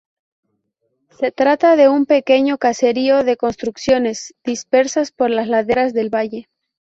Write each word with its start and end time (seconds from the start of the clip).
Se 1.11 1.31
trata 1.31 1.75
de 1.75 1.87
un 1.87 2.07
pequeño 2.07 2.57
caserío 2.57 3.23
de 3.23 3.37
construcciones 3.37 4.33
dispersas 4.43 5.11
por 5.11 5.29
las 5.29 5.47
laderas 5.47 5.93
del 5.93 6.09
valle. 6.09 6.49